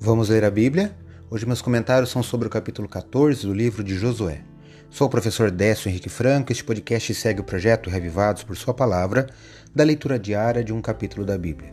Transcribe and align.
Vamos 0.00 0.28
ler 0.28 0.44
a 0.44 0.50
Bíblia? 0.50 0.96
Hoje 1.28 1.44
meus 1.44 1.60
comentários 1.60 2.10
são 2.10 2.22
sobre 2.22 2.46
o 2.46 2.50
capítulo 2.50 2.88
14 2.88 3.44
do 3.44 3.52
livro 3.52 3.82
de 3.82 3.96
Josué. 3.96 4.42
Sou 4.88 5.08
o 5.08 5.10
professor 5.10 5.50
Décio 5.50 5.88
Henrique 5.88 6.08
Franco 6.08 6.52
este 6.52 6.62
podcast 6.62 7.12
segue 7.14 7.40
o 7.40 7.44
projeto 7.44 7.90
Revivados 7.90 8.44
por 8.44 8.56
Sua 8.56 8.72
Palavra, 8.72 9.26
da 9.74 9.82
leitura 9.82 10.16
diária 10.16 10.62
de 10.62 10.72
um 10.72 10.80
capítulo 10.80 11.26
da 11.26 11.36
Bíblia. 11.36 11.70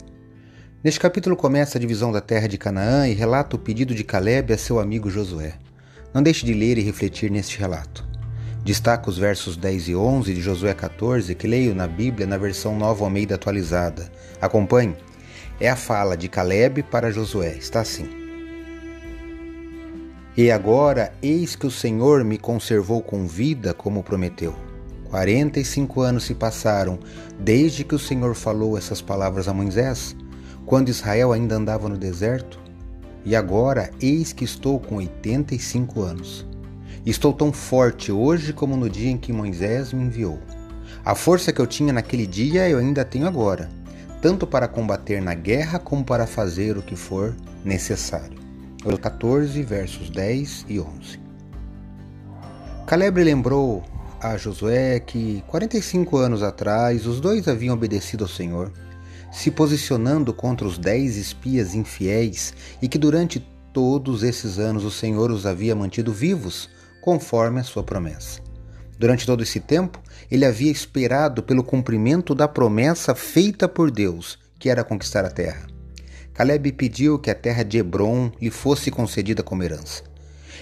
Neste 0.82 0.98
capítulo 0.98 1.36
começa 1.36 1.78
a 1.78 1.80
divisão 1.80 2.10
da 2.10 2.20
terra 2.20 2.48
de 2.48 2.58
Canaã 2.58 3.06
e 3.06 3.14
relata 3.14 3.54
o 3.54 3.60
pedido 3.60 3.94
de 3.94 4.02
Caleb 4.02 4.52
a 4.52 4.58
seu 4.58 4.80
amigo 4.80 5.08
Josué. 5.08 5.54
Não 6.12 6.20
deixe 6.20 6.44
de 6.44 6.52
ler 6.52 6.78
e 6.78 6.82
refletir 6.82 7.30
neste 7.30 7.60
relato. 7.60 8.04
Destaco 8.64 9.08
os 9.08 9.18
versos 9.18 9.56
10 9.56 9.90
e 9.90 9.94
11 9.94 10.34
de 10.34 10.40
Josué 10.40 10.74
14 10.74 11.32
que 11.36 11.46
leio 11.46 11.76
na 11.76 11.86
Bíblia 11.86 12.26
na 12.26 12.36
versão 12.36 12.76
Nova 12.76 13.04
Almeida 13.04 13.36
atualizada. 13.36 14.10
Acompanhe 14.40 14.96
é 15.60 15.68
a 15.68 15.76
fala 15.76 16.16
de 16.16 16.28
Caleb 16.28 16.82
para 16.82 17.10
Josué. 17.10 17.56
Está 17.56 17.80
assim: 17.80 18.08
E 20.36 20.50
agora, 20.50 21.12
eis 21.22 21.56
que 21.56 21.66
o 21.66 21.70
Senhor 21.70 22.22
me 22.24 22.38
conservou 22.38 23.00
com 23.00 23.26
vida, 23.26 23.72
como 23.72 24.02
prometeu. 24.02 24.54
Quarenta 25.08 25.60
e 25.60 25.64
cinco 25.64 26.02
anos 26.02 26.24
se 26.24 26.34
passaram 26.34 26.98
desde 27.38 27.84
que 27.84 27.94
o 27.94 27.98
Senhor 27.98 28.34
falou 28.34 28.76
essas 28.76 29.00
palavras 29.00 29.48
a 29.48 29.54
Moisés, 29.54 30.14
quando 30.66 30.88
Israel 30.88 31.32
ainda 31.32 31.54
andava 31.54 31.88
no 31.88 31.96
deserto. 31.96 32.60
E 33.24 33.34
agora, 33.34 33.90
eis 34.00 34.32
que 34.32 34.44
estou 34.44 34.78
com 34.78 34.96
oitenta 34.96 35.54
e 35.54 35.58
cinco 35.58 36.02
anos. 36.02 36.44
Estou 37.04 37.32
tão 37.32 37.52
forte 37.52 38.10
hoje 38.10 38.52
como 38.52 38.76
no 38.76 38.90
dia 38.90 39.10
em 39.10 39.16
que 39.16 39.32
Moisés 39.32 39.92
me 39.92 40.02
enviou. 40.02 40.38
A 41.04 41.14
força 41.14 41.52
que 41.52 41.60
eu 41.60 41.66
tinha 41.66 41.92
naquele 41.92 42.26
dia 42.26 42.68
eu 42.68 42.78
ainda 42.78 43.04
tenho 43.04 43.26
agora 43.26 43.70
tanto 44.20 44.46
para 44.46 44.68
combater 44.68 45.20
na 45.20 45.34
guerra 45.34 45.78
como 45.78 46.04
para 46.04 46.26
fazer 46.26 46.76
o 46.76 46.82
que 46.82 46.96
for 46.96 47.34
necessário. 47.64 48.36
14, 48.96 49.60
versos 49.62 50.10
10 50.10 50.66
e 50.68 50.78
11. 50.78 51.20
Caleb 52.86 53.24
lembrou 53.24 53.82
a 54.20 54.36
Josué 54.36 55.00
que 55.00 55.42
45 55.48 56.16
anos 56.16 56.42
atrás 56.42 57.04
os 57.04 57.20
dois 57.20 57.48
haviam 57.48 57.74
obedecido 57.74 58.24
ao 58.24 58.30
Senhor, 58.30 58.72
se 59.32 59.50
posicionando 59.50 60.32
contra 60.32 60.66
os 60.66 60.78
dez 60.78 61.16
espias 61.16 61.74
infiéis 61.74 62.54
e 62.80 62.88
que 62.88 62.98
durante 62.98 63.40
todos 63.72 64.22
esses 64.22 64.58
anos 64.58 64.84
o 64.84 64.90
Senhor 64.90 65.30
os 65.30 65.46
havia 65.46 65.74
mantido 65.74 66.12
vivos, 66.12 66.70
conforme 67.02 67.60
a 67.60 67.64
sua 67.64 67.82
promessa. 67.82 68.45
Durante 68.98 69.26
todo 69.26 69.42
esse 69.42 69.60
tempo, 69.60 70.00
ele 70.30 70.44
havia 70.44 70.70
esperado 70.70 71.42
pelo 71.42 71.62
cumprimento 71.62 72.34
da 72.34 72.48
promessa 72.48 73.14
feita 73.14 73.68
por 73.68 73.90
Deus, 73.90 74.38
que 74.58 74.70
era 74.70 74.84
conquistar 74.84 75.24
a 75.24 75.30
terra. 75.30 75.66
Caleb 76.32 76.72
pediu 76.72 77.18
que 77.18 77.30
a 77.30 77.34
terra 77.34 77.62
de 77.62 77.78
Hebron 77.78 78.30
lhe 78.40 78.50
fosse 78.50 78.90
concedida 78.90 79.42
como 79.42 79.62
herança. 79.62 80.02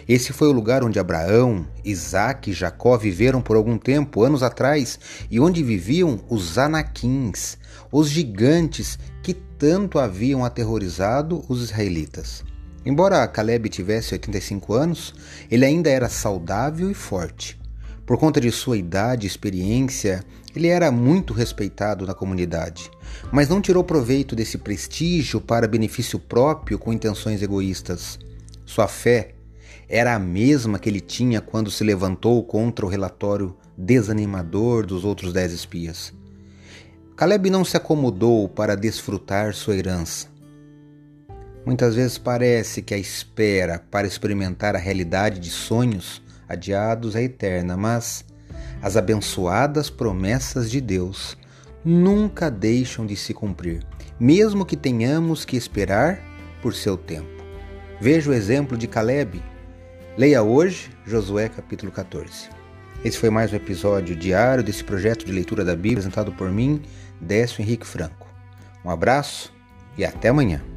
Esse 0.08 0.32
foi 0.32 0.48
o 0.48 0.52
lugar 0.52 0.84
onde 0.84 0.98
Abraão, 0.98 1.66
Isaac 1.84 2.50
e 2.50 2.52
Jacó 2.52 2.96
viveram 2.98 3.41
por 3.41 3.56
algum 3.56 3.78
tempo, 3.78 4.22
anos 4.22 4.42
atrás, 4.42 4.98
e 5.30 5.41
onde 5.41 5.62
viviam 5.62 6.20
os 6.28 6.58
Anaquins, 6.58 7.56
os 7.91 8.08
gigantes 8.08 8.98
que 9.22 9.32
tanto 9.32 9.98
haviam 9.98 10.44
aterrorizado 10.44 11.44
os 11.48 11.62
israelitas. 11.62 12.44
Embora 12.84 13.26
Caleb 13.26 13.69
tivesse 13.69 14.12
85 14.12 14.74
anos, 14.74 15.14
ele 15.50 15.64
ainda 15.64 15.88
era 15.88 16.08
saudável 16.08 16.91
e 16.91 16.94
forte. 16.94 17.63
Por 18.06 18.19
conta 18.19 18.41
de 18.41 18.50
sua 18.50 18.77
idade 18.77 19.27
e 19.27 19.28
experiência, 19.28 20.22
ele 20.55 20.69
era 20.69 20.91
muito 20.91 21.33
respeitado 21.33 22.06
na 22.06 22.12
comunidade, 22.14 22.91
mas 23.33 23.48
não 23.48 23.62
tirou 23.62 23.83
proveito 23.83 24.36
desse 24.36 24.58
prestígio 24.58 25.41
para 25.41 25.66
benefício 25.66 26.19
próprio 26.19 26.78
com 26.78 26.92
intenções 26.92 27.42
egoístas. 27.42 28.19
Sua 28.66 28.87
fé 28.87 29.34
era 29.88 30.15
a 30.15 30.19
mesma 30.19 30.78
que 30.78 30.88
ele 30.88 31.00
tinha 31.00 31.41
quando 31.41 31.70
se 31.70 31.82
levantou 31.82 32.42
contra 32.44 32.84
o 32.84 32.88
relatório 32.88 33.56
desanimador 33.76 34.86
dos 34.86 35.04
outros 35.04 35.32
dez 35.32 35.53
espias. 35.53 36.12
Caleb 37.16 37.48
não 37.48 37.65
se 37.65 37.76
acomodou 37.76 38.48
para 38.48 38.76
desfrutar 38.76 39.54
sua 39.54 39.76
herança. 39.76 40.28
Muitas 41.65 41.94
vezes 41.94 42.19
parece 42.19 42.82
que 42.82 42.92
a 42.92 42.98
espera 42.98 43.78
para 43.91 44.06
experimentar 44.06 44.76
a 44.76 44.78
realidade 44.78 45.41
de 45.41 45.50
sonhos 45.50 46.23
adiados 46.54 47.15
é 47.15 47.22
eterna, 47.22 47.76
mas 47.76 48.25
as 48.82 48.97
abençoadas 48.97 49.91
promessas 49.91 50.70
de 50.70 50.81
Deus 50.81 51.37
nunca 51.84 52.50
deixam 52.50 53.06
de 53.06 53.15
se 53.15 53.34
cumprir, 53.34 53.84
mesmo 54.19 54.65
que 54.65 54.76
tenhamos 54.76 55.44
que 55.44 55.56
esperar 55.56 56.19
por 56.62 56.75
seu 56.75 56.97
tempo. 56.97 57.28
Veja 58.00 58.31
o 58.31 58.34
exemplo 58.34 58.76
de 58.76 58.87
Caleb. 58.87 59.42
Leia 60.16 60.42
hoje 60.42 60.91
Josué 61.06 61.48
capítulo 61.48 61.92
14. 61.92 62.48
Esse 63.04 63.19
foi 63.19 63.28
mais 63.28 63.53
um 63.53 63.56
episódio 63.56 64.16
diário 64.16 64.65
desse 64.65 64.82
projeto 64.82 65.26
de 65.26 65.32
leitura 65.32 65.65
da 65.65 65.75
Bíblia 65.75 65.98
apresentado 65.98 66.32
por 66.32 66.50
mim, 66.50 66.81
Décio 67.21 67.60
Henrique 67.60 67.86
Franco. 67.86 68.26
Um 68.84 68.91
abraço 68.91 69.53
e 69.97 70.04
até 70.04 70.28
amanhã. 70.28 70.73